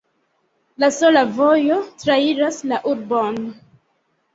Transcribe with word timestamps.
La 0.83 0.89
sola 0.95 1.23
vojo 1.41 1.79
trairas 2.07 2.61
la 2.75 2.85
urbon. 2.97 3.43